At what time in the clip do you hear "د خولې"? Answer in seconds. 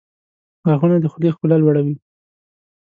0.99-1.29